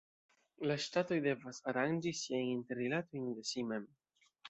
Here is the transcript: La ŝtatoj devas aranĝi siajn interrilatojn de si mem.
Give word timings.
La 0.71 0.77
ŝtatoj 0.85 1.19
devas 1.27 1.61
aranĝi 1.73 2.17
siajn 2.23 2.53
interrilatojn 2.57 3.33
de 3.39 3.49
si 3.55 3.71
mem. 3.73 3.91